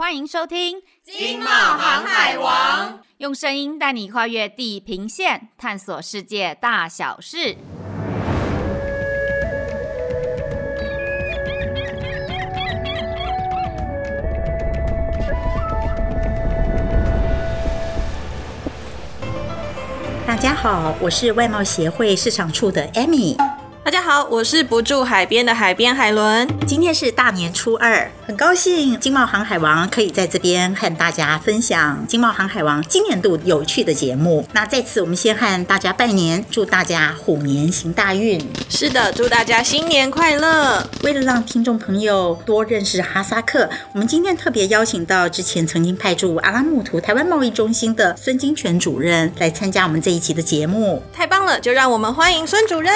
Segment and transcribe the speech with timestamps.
[0.00, 7.54] 欢迎收听《经贸航海王》，用声音带你跨越地平线，探索世界大小事。
[20.26, 23.36] 大家好，我是外贸协会市场处的 Amy。
[23.84, 26.48] 大家好，我是不住海边的海边海伦。
[26.66, 34.46] 今天是大年初二，很高兴经贸航海王可以在这边和大家分享经贸航海王今年度有趣的节目。
[34.52, 38.40] 那在此，我们先和大家拜年，祝大家虎年行大运。
[38.68, 40.88] 是的，祝大家新年快乐。
[41.02, 51.02] 为了让听众朋友多认识哈萨克，我们今天特别邀请到之前曾经派驻阿拉木图台湾贸易中心的孙金泉主任来参加我们这一期的节目。
[51.12, 52.92] 太棒了，就让我们欢迎孙主任。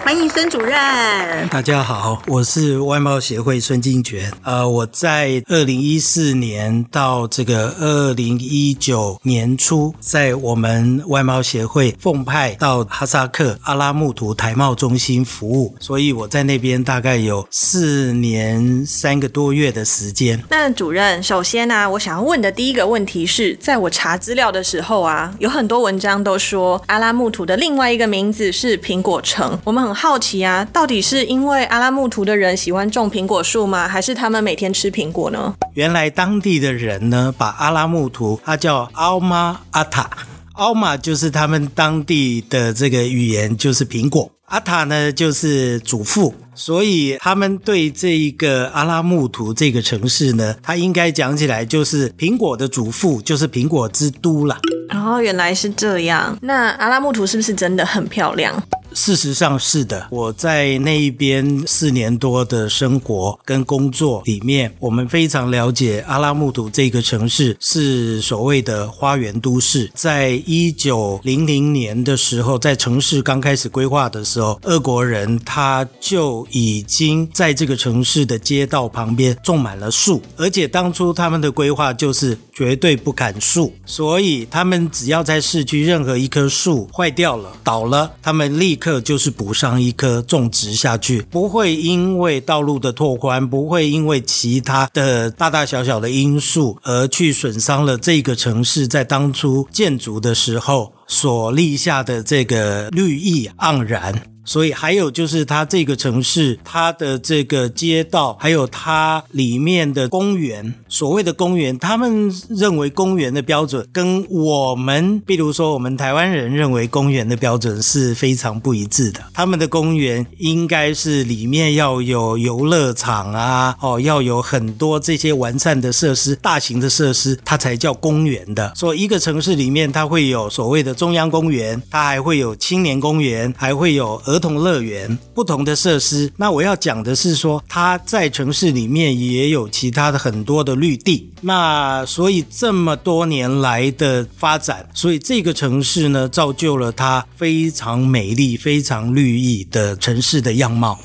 [0.00, 0.26] 欢迎。
[0.30, 4.32] 孙主任，大家好，我是外贸协会孙金泉。
[4.44, 20.40] 呃，我在二零一四年到这个二零一九年初，在我们外贸协会奉派到哈萨克阿拉木图台贸中心服务，所以我在那边大概有四年三个多月的时间。
[20.48, 33.88] 那主任，首先呢、我想要问的第一个问题是，在我查资料的时候啊，有很多文章都说阿拉木图的另外一个名字是苹果城，我们很好奇啊，到底是因为阿拉木图的人喜欢种苹果树吗？
[33.88, 35.54] 还是他们每天吃苹果呢？
[35.74, 40.10] 原来当地的人呢，把阿拉木图，他叫奥玛阿塔，
[40.52, 54.58] 奥玛就是他们当地的这个语言，就是苹果，阿塔呢就是祖父，所以他们对这一个阿拉木图这个城市呢，它应该讲起来就是苹果的祖父，就是苹果之都啦。
[54.90, 56.36] 哦，原来是这样。
[56.42, 58.62] 那阿拉木图是不是真的很漂亮？
[58.92, 69.90] 事实上是的，我在那一边四年多的生活跟工作里面，我们非常了解阿拉木图这个城市是所谓的花园都市。
[69.94, 104.22] 在一九零零年的时候，在城市刚开始规划的时候，俄国人他就已经在这个城市的街道旁边种满了树，而且当初他们的规划就是绝对不砍树，所以他们只要在市区任何一棵树坏掉了、倒了，他们立刻就是补上一颗种植下去，不会因为道路的拓宽，不会因为其他的大大小小的因素而去损伤了这个城市在当初建筑的时候所立下的这个绿意盎然。
[104.42, 119.20] 所以还有就是，它这个城市，它的这个街道，还有它里面的公园，所谓的公园，他们认为公园的标准跟我们，比如说我们台湾人认为公园的标准是非常不一致的。
[119.32, 128.72] 他们的公园应该是里面要有游乐场啊，哦，要有很多这些完善的设施、大型的设施，它才叫公园的。
[128.74, 141.32] 所以一个城市里面，它会有所谓的中央公园，它还会有青年公园，还会有儿童乐园不同的设施，那我要讲的是说，它在城市里面也有其他的很多的绿地。
[141.40, 151.00] 那所以这么多年来的发展，所以这个城市呢，造就了它非常美丽、非常绿意的城市的样貌。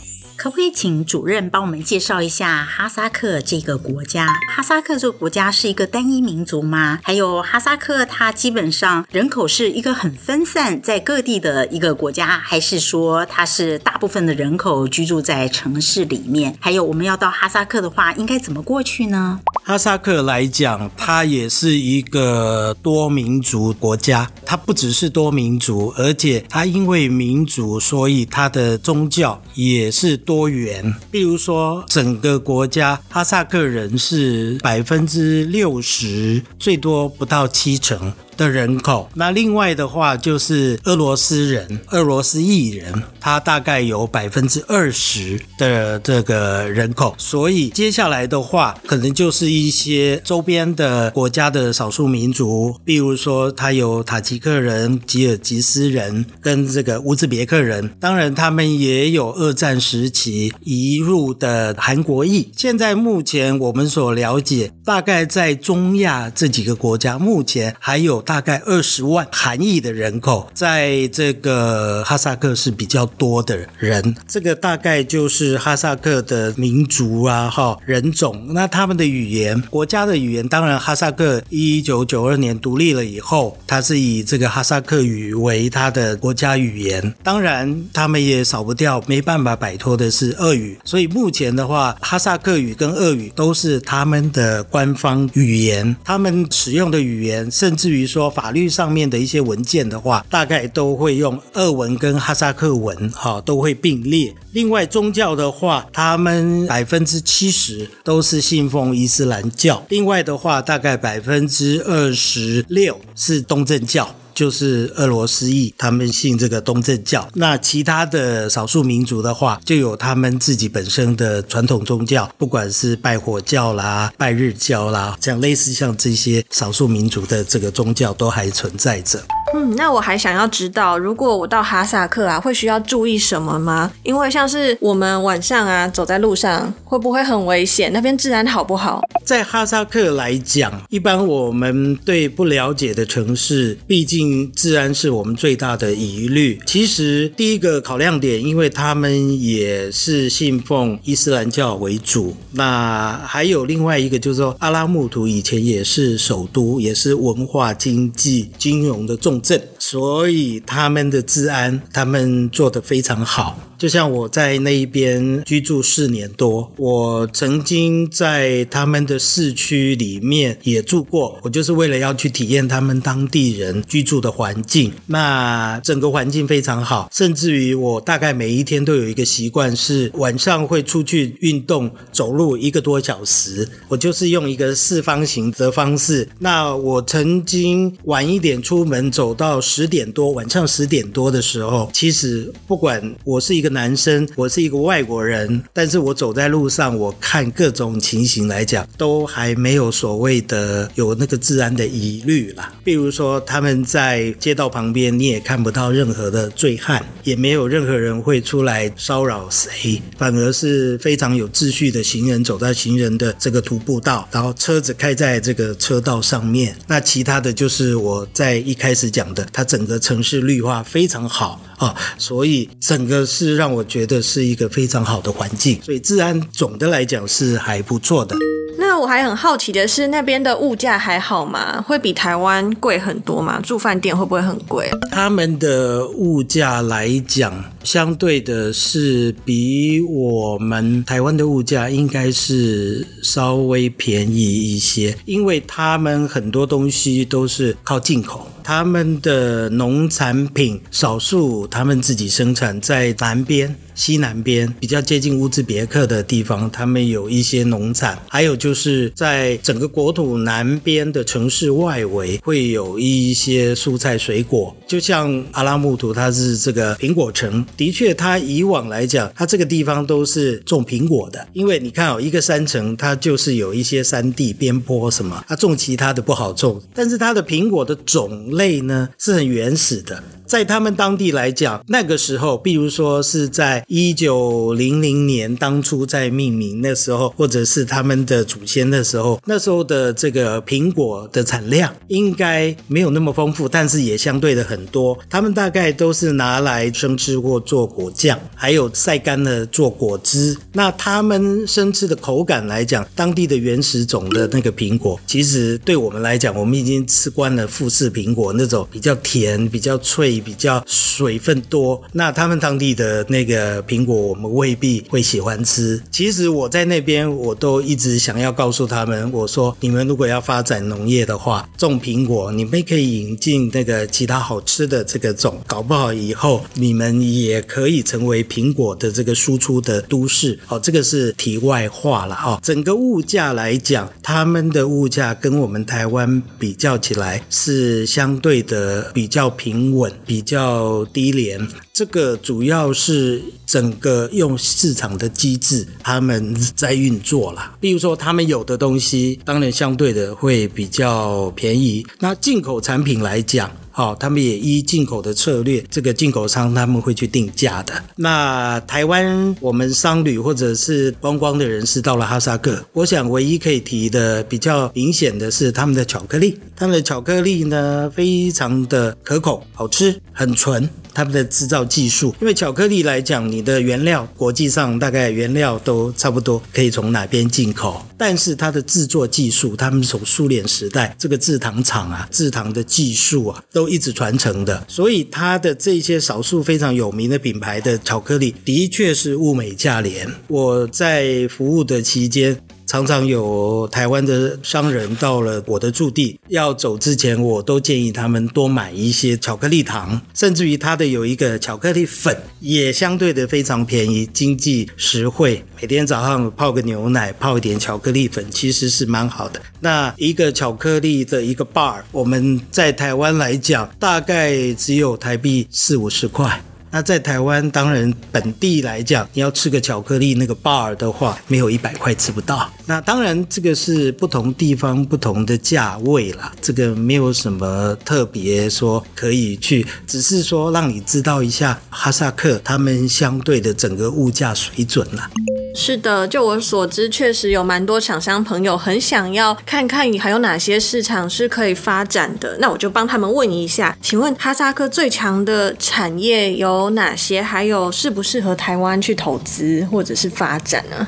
[0.45, 4.27] 可不可以请主任帮我们介绍一下哈萨克这个国家？
[4.55, 6.99] 哈萨克这个国家是一个单一民族吗？
[7.01, 16.55] 还有哈萨克它基本上人口是一个很分散在各地的一个国家，还是说它是大部分的人口居住在城市里面？
[16.59, 19.39] 还有我们要到哈萨克的话，应该怎么过去呢？
[19.67, 38.13] 哈萨克来讲，它也是一个多民族国家，它不只是多民族，而且它因为民族，所以它的宗教也是多元，比如说整个国家哈萨克人是百分之六十，最多不到七成。
[38.37, 62.51] 的人口，那另外的话就是俄罗斯人、俄罗斯裔人，他大概有百分之二十的这个人口，所以接下来的话，可能就是一些周边的国家的少数民族，比如说他有塔吉克人、吉尔吉斯人跟这个乌兹别克人，当然他们也有二战时期移入的韩国裔。
[62.55, 68.24] 现在目前我们所了解，大概在中亚这几个国家，目前还有。
[68.25, 74.15] 大概二十万韩裔的人口，在这个哈萨克是比较多的人。
[74.27, 78.47] 这个大概就是哈萨克的民族啊，哈人种。
[78.53, 87.13] 那他们的语言，国家的语言，当然哈萨克一九九二年独立了以后，它是以这个哈萨克语为它的国家语言。
[87.23, 90.77] 当然，他们也少不掉，没办法摆脱的是俄语。
[90.83, 95.95] 所以目前的话，哈萨克语跟俄语都是他们的官方语言。
[96.03, 104.33] 他们使用的语言，甚至于说法律上面的一些文件的话，大概都会用俄文跟哈萨克文，哈，都会并列。
[104.53, 109.85] 另外，宗教的话，他们百分之七十都是信奉伊斯兰教。
[109.89, 114.15] 另外的话，大概百分之二十六是东正教。
[114.35, 117.27] 就是俄罗斯裔，他们信这个东正教。
[117.33, 129.23] 那其他的少数民族的话，就有他们自己本身的传统宗教，不管是拜火教啦、拜日教啦，这样类似像这些少数民族的这个宗教都还存在着。
[129.55, 133.89] 嗯，那我还想要知道，如果我到哈萨克啊，会需要注意什么吗？
[134.03, 137.89] 因为像是我们晚上啊，走在路上，会不会很危险？
[137.93, 139.01] 那边治安好不好？
[139.23, 146.59] 在哈萨克来讲，一般我们对不了解的城市，毕竟治安是我们最大的疑虑。
[146.65, 152.35] 其实第一个考量点，因为他们也是信奉伊斯兰教为主。
[152.51, 159.41] 那还有另外一个，就是说阿拉木图以前也是首都，也是文化、经济、金融的重。
[159.51, 159.74] it.
[159.87, 163.59] 所以他们的治安，他们做得非常好。
[163.77, 171.37] 就像我在那一边居住四年多，我曾经在他们的市区里面也住过。
[171.43, 174.91] 我就是为了要去体验他们当地人居住的环境。
[175.07, 183.69] 那整个环境非常好，甚至于我大概每一天都有一个习惯，是晚上会出去运动，走路一个多小时。
[183.89, 186.27] 我就是用一个四方形的方式。
[186.39, 193.75] 那我曾经晚一点出门，走到十点多，晚上十点多的时候，其实不管我是一个。
[193.75, 202.73] 男生，我是一个外国人，但是我走在路上，我看各种情形来讲，都还没有所谓的有那个治安的疑虑啦。
[202.85, 216.73] 比如说，他们在街道旁边，你也看不到任何的醉汉，也没有任何人会出来骚扰谁，反而是非常有秩序的行人走在行人的这个徒步道，然后车子开在这个车道上面。
[216.87, 221.59] 那其他的就是我在一开始讲的，它整个城市绿化非常好。
[221.77, 228.33] 啊、哦，所以整个是让我觉得是一个非常好的环境，所以治安总的来讲是还不错的。
[228.77, 231.81] 那我还很好奇的是，那边的物价还好吗？
[231.81, 233.59] 会比台湾贵很多吗？
[233.61, 234.89] 住饭店会不会很贵？
[235.11, 237.53] 他们的物价来讲，
[237.85, 253.75] 相对的是比我们台湾的物价应该是稍微便宜一些，因为他们很多东西都是靠进口，他们的农产品少数他们自己生产在南边。
[253.95, 280.23] 西南边比较接近乌兹别克的地方，他们有一些农产，还有就是在整个国土南边的城市外围会有一些蔬菜水果，就像阿拉木图，它是这个苹果城，的确，它以往来讲，它这个地方都是种苹果的，因为你看哦，一个山城，它就是有一些山地边坡什么，它种其他的不好种，但是它的苹果的种类呢是很原始的。
[280.45, 295.17] 在他们当地来讲，那个时候，比如说是在一九零零年当初在命名那时候，或者是他们的祖先的时候，那时候的这个苹果的产量应该没有那么丰富，但是也相对的很多。
[295.29, 300.55] 他们大概都是拿来生吃或做果酱，还有晒干了做果汁。
[300.73, 310.34] 那他们生吃的口感来讲，当地的原始种的那个苹果，其实对我们来讲，我们已经吃惯了富士苹果那种比较甜、比较脆。
[310.39, 316.01] 比较水分多，那他们当地的那个苹果，我们未必会喜欢吃。
[316.11, 330.59] 其实我在那边，我都一直想要告诉他们，我说你们如果要发展农业的话，种苹果，你们可以引进那个其他好吃的这个种，搞不好以后你们也可以成为苹果的这个输出的都市。
[330.67, 332.59] 哦，这个是题外话了哦。
[332.61, 340.11] 整个物价来讲，他们的物价跟我们台湾比较起来是相对的比较平稳。
[340.25, 347.75] 比较低廉，这个主要是整个用市场的机制，他们在运作啦。
[347.79, 352.05] 比如说，他们有的东西当然相对的会比较便宜。
[352.19, 357.93] 那进口产品来讲，好、哦，他们也依进口的策略，这个进口商他们会去定价的。
[358.17, 370.89] 那台湾我们商旅或者是观光的人士到了哈萨克，我想唯一可以提的比较明显的是他们的巧克力，他们的巧克力呢非常的可口，好吃，很纯。
[371.15, 390.29] 他们的制造技术，因为巧克力来讲，你的原料国际上大概原料都差不多，可以从哪边进口，但是它的制作技术，他们从苏联时代这个制糖厂啊，制糖的技术啊，都一直传承的，所以它的这些少数非常有名的品牌的巧克力，的确是物美价廉。
[390.47, 392.59] 我在服务的期间。
[392.95, 405.61] 常常有台湾的商人到了我的驻地，要走之前，我都建议他们多买一些巧克力糖，甚至于它的有一个巧克力粉，也相对的非常便宜、经济实惠。
[405.81, 409.61] 每天早上泡个牛奶，泡一点巧克力粉，其实是蛮好的。
[409.81, 416.63] 那一个巧克力的一个 bar，我们在台湾来讲，大概只有台币四五十块。
[416.95, 422.71] 那在台湾，当然本地来讲，你要吃个巧克力那个 bar 的话，没有一百块吃不到。
[422.85, 435.29] 那当然，这个是不同地方不同的价位啦，这个没有什么特别说可以去，只是说让你知道一下哈萨克他们相对的整个物价水准啦。
[435.75, 442.57] 是的，就我所知，确实有蛮多厂商朋友很想要看看你还有哪些市场是可以发展的。
[442.59, 447.41] 那我就帮他们问一下，请问哈萨克最强的产业有哪些？
[447.41, 451.05] 还有适不适合台湾去投资或者是发展呢？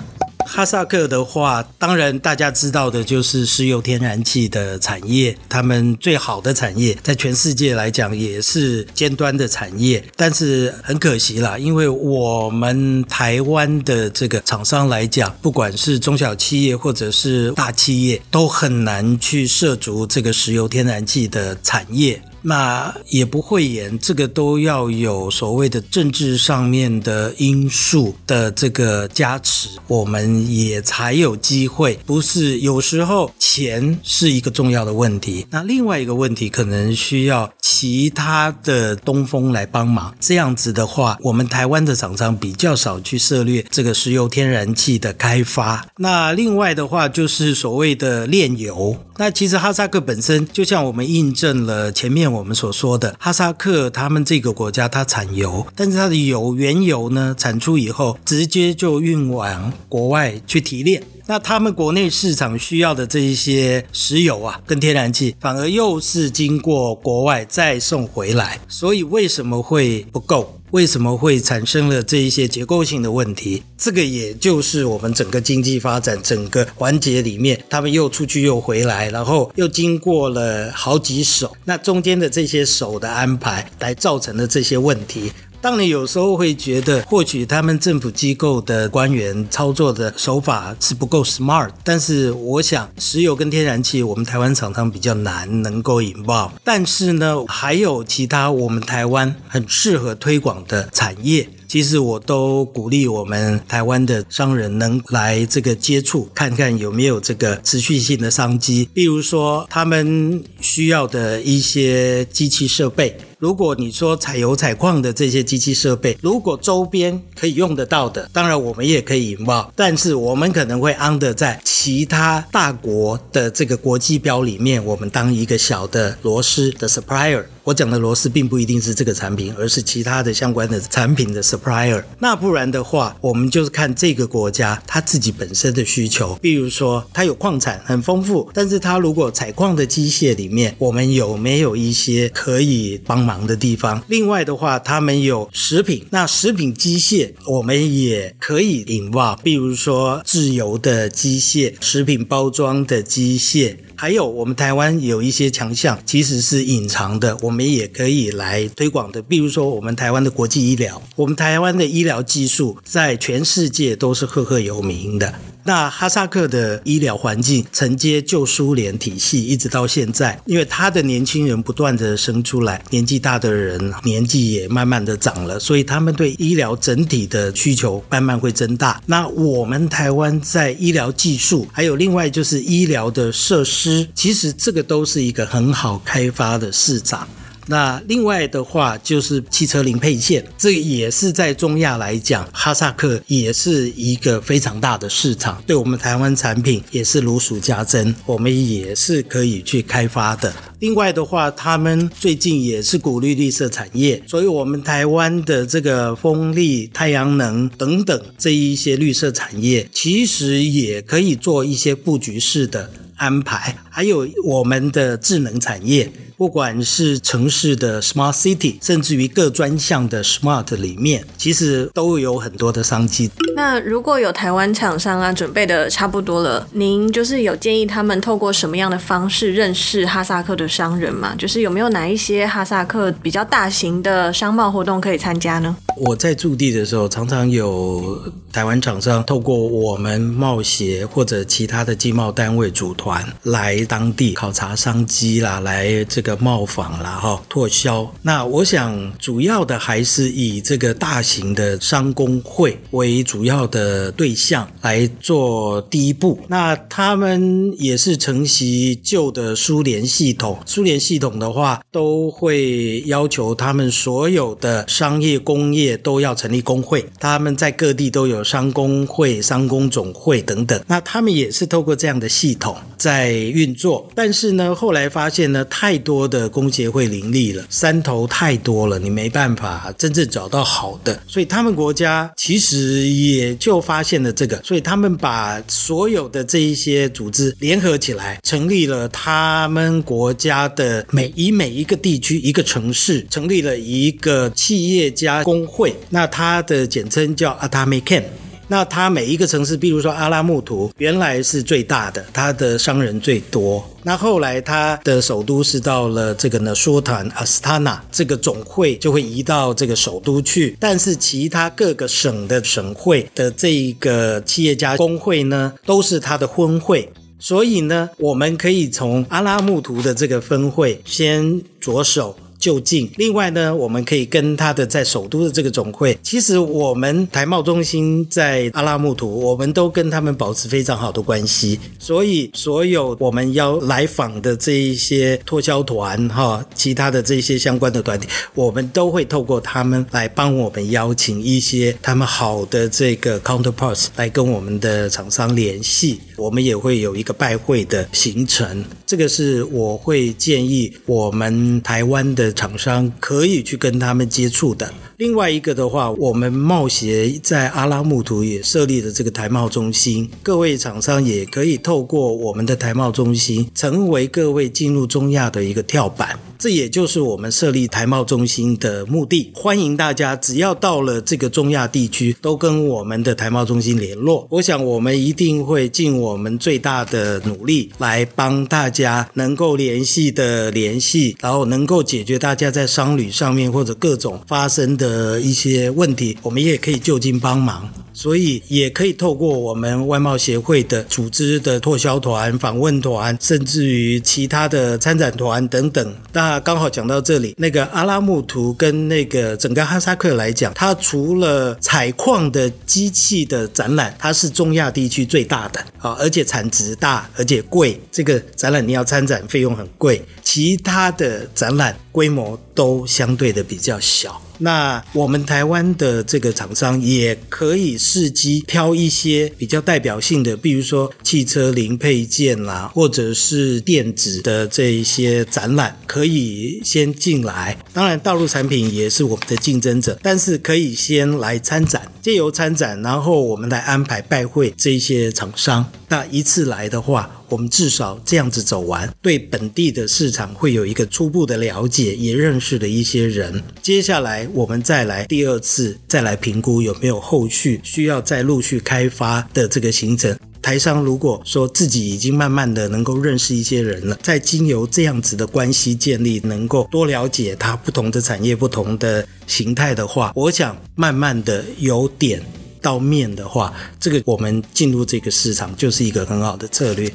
[0.47, 10.03] 哈萨克的话，当然大家知道的就是石油天然气的产业，他们最好的产业，在全世界来讲也是尖端的产业。
[10.15, 22.21] 但是很可惜啦，因为我们台湾的这个厂商来讲，不管是中小企业或者是大企业，都很难去涉足这个石油天然气的产业。
[22.47, 31.99] 那也不会演，这个都要有所谓的政治上面的因素的这个加持，我们也才有机会。
[32.05, 40.15] 不是有时候钱是一个重要的问题，那另外一个问题可能需要其他的东风来帮忙。
[40.21, 45.85] 这样子的话，我们台湾的厂商比较少去涉猎这个石油天然气的开发。
[45.97, 49.03] 那另外的话就是所谓的炼油。
[49.19, 61.01] 那其实哈萨克本身就像我们印证了前面我们所说的，哈萨克他们这个国家它产油，但是它的油原油呢产出以后直接就运往国外去提炼。
[61.27, 70.53] 那他们国内市场需要的这一些石油啊，跟天然气，反而又是经过国外再送回来，所以为什么会不够？
[70.71, 73.63] 为什么会产生了这一些结构性的问题？
[73.77, 85.31] 这个也就是我们整个经济发展整个环节里面，他们又出去又回来，然后又经过了好几手，那中间的这些手的安排，来造成的这些问题。
[85.59, 96.53] 当你有时候会觉得，或许他们政府机构的官员操作的手法是不够 smart，但是我想，石油跟天然气，我们台湾厂商比较难能够引爆。
[96.63, 101.49] 但是呢，还有其他我们台湾很适合推广的产业。
[101.67, 108.87] 其实我都鼓励我们台湾的商人能来这个接触，看看有没有这个持续性的商机。
[108.93, 113.17] 比如说，他们需要的一些机器设备。
[113.37, 119.71] 如果你说采油采矿的这些机器设备，如果周边可以用得到的，当然我们也可以引爆。
[119.75, 127.43] 但是我们可能会 under 在其他大国的这个国际标里面，我们当一个小的螺丝的 supplier。
[127.67, 132.01] 我讲的螺丝并不一定是这个产品，而是其他的相关的产品的 supplier。
[132.17, 136.33] 那不然的话，我们就是看这个国家它自己本身的需求。
[136.41, 144.01] 比如说，它有矿产很丰富，但是它如果采矿的机械里面，我们有没有一些可以帮忙的地方？
[144.07, 153.75] 另外的话，他们有食品，那食品机械我们也可以 involve，比如说制油的机械、食品包装的机械。
[153.99, 159.19] 还有，我们台湾有一些强项，其实是隐藏的，我们也可以来推广的。
[159.23, 165.33] 比如说，我们台湾的国际医疗，我们台湾的医疗技术在全世界都是赫赫有名的。
[165.67, 179.01] 那哈萨克的医疗环境承接旧苏联体系，一直到现在，因为他的年轻人不断的生出来，年纪大的人年纪也慢慢的长了，所以他们对医疗整体的需求慢慢会增大。
[179.07, 187.27] 那我们台湾在医疗技术，还有另外就是医疗的设施，其实这个都是一个很好开发的市场。
[187.69, 200.53] 那另外的话就是汽车零配件，这也是在中亚来讲，哈萨克也是一个非常大的市场，对我们台湾产品也是如数家珍，我们也是可以去开发的。
[200.79, 216.09] 另外的话，他们最近也是鼓励绿色产业，所以我们台湾的这个风力、太阳能等等这一些绿色产业，其实也可以做一些布局式的安排，还有我们的智能产业。
[216.37, 223.31] 不管是城市的 smart city，甚至于各专项的 smart 里面，其实都有很多的商机。
[223.55, 231.33] 那如果有台湾厂商啊，准备的差不多了，您就是有建议他们透过什么样的方式认识哈萨克的商人吗？
[231.35, 235.75] 就是有没有哪一些哈萨克比较大型的商贸活动可以参加呢？
[235.99, 238.17] 我在驻地的时候，常常有
[238.51, 246.37] 台湾厂商透过我们贸协或者其他的经贸单位组团来当地考察商机啦，来这个。
[246.47, 248.09] 贸访啦，哈，拓销。
[248.21, 256.39] 那我想主要的还是以这个大型的商工会为主要的对象来做第一步。
[256.47, 270.79] 那他们也是承袭旧的苏联系统，苏联系统的话都会要求他们所有的商业工业也都要成立工会，他们在各地都有商工会、商工总会等等。
[270.87, 276.27] 那他们也是透过这样的系统在运作，但是呢，后来发现呢，太多。
[276.27, 298.23] 的工协会林立了，山头太多了，你没办法真正找到好的，所以他们国家其实也就发现了这个，所以他们把所有的这一些组织联合起来，成立了他们国家的每以每一个地区一个城市，成立了一个企业家工会，那它的简称叫 Atamaken。
[298.69, 303.87] 那它每一个城市，比如说阿拉木图，原来是最大的，它的商人最多。
[304.03, 310.75] 那后来它的首都是到了这个呢，说坦阿斯塔纳，这个总会就会移到这个首都去。
[310.79, 317.09] 但是其他各个省的省会的这一个企业家工会呢，都是它的分会。
[317.39, 322.35] 所以呢，我们可以从阿拉木图的这个分会先着手。
[322.67, 323.09] 就近。
[323.15, 331.79] 另外呢，我们可以跟他的在首都的这个总会，其实我们台贸中心在阿拉木图，我们都跟他们保持非常好的关系。
[331.97, 346.19] 所以，所有我们要来访的这一些脱销团哈，其他的这些相关的团体，我们都会透过他们来帮我们邀请一些他们好的这个 counterparts 来跟我们的厂商联系。
[346.35, 348.83] 我们也会有一个拜会的行程。
[349.05, 352.53] 这个是我会建议我们台湾的。
[352.57, 354.91] 厂商可以去跟他们接触的。
[355.17, 366.37] 另外一个的话，我们贸协在阿拉木图也设立了这个台贸中心，各位厂商也可以透过我们的台贸中心，成为各位进入中亚的一个跳板。
[366.59, 369.51] 这也就是我们设立台贸中心的目的。
[369.53, 374.47] 欢迎大家，只要到了这个中亚地区，都跟我们的台贸中心联络。
[374.49, 385.37] 我想我们一定会尽我们最大的努力，来帮大家能够联系的联系，然后能够解决大家在商旅上面或者各种发生的。
[385.47, 396.15] 一些问题，我们也可以就近帮忙，所以也可以透过我们外贸协会的组织的拓销团、访问团，甚至于其他的参展团等等。
[396.33, 408.01] 那刚好讲到这里，那个阿拉木图跟那个整个哈萨克来讲，它除了采矿的机器的展览，它是中亚地区最大的啊，而且产值大，而且贵。
[408.11, 410.19] 这个展览你要参展，费用很贵。
[410.41, 414.41] 其他的展览规模都相对的比较小。
[414.59, 427.77] 那我们台湾的这个厂商也可以试机挑一些比较代表性的，比如说汽车零配件啦，或者是电子的这一些展览，可以先进来。
[427.93, 435.89] 当然，大陆产品也是我们的竞争者，但是可以先来参展，借由参展，然后我们来安排拜会这些厂商。
[436.09, 443.63] 那一次来的话，我们至少这样子走完，对本地的市场会有一个初步的了解，也认识了一些人。
[443.81, 450.37] 接下来我们再来第二次，再来评估有没有后续需要再陆续开发的这个行程。
[450.67, 462.43] 台商如果说自己已经慢慢的能够认识一些人了，再经由这样子的关系建立，能够多了解它不同的产业、不同的形态的话，我想慢慢的由点
[462.81, 467.09] 到面的话，这个我们进入这个市场就是一个很好的策略。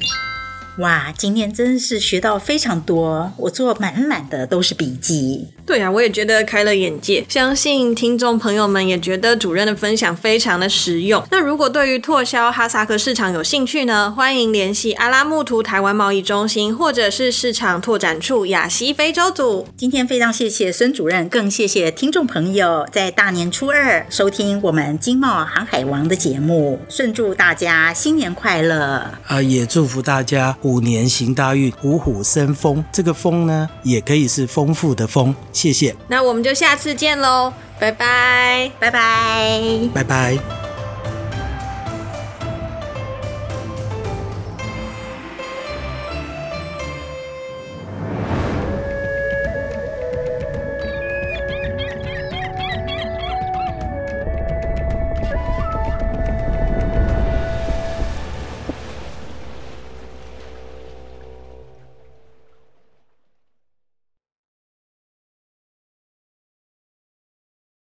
[0.79, 5.47] 哇，今天真是学到非常多，我做满满的都是笔记。
[5.65, 11.23] 对啊，我也觉得开了眼界，相信听众朋友们也觉得主任的分享非常的实用。
[11.31, 19.67] 那如果对于拓销哈萨克市场有兴趣呢，欢迎联系阿拉木图台湾贸易中心，或者是市场拓展处亚西非洲组。
[19.77, 29.41] 今天非常谢谢孙主任，更谢谢听众朋友在大年初二收听我们经贸航海王的节目，顺祝大家新年快乐啊！
[29.41, 32.85] 也祝福大家虎年行大运，虎虎生风。
[32.93, 35.35] 这个风呢，也可以是丰富的丰。
[35.53, 39.61] 谢谢，那我们就下次见喽，拜拜，拜拜，
[39.95, 40.62] 拜拜。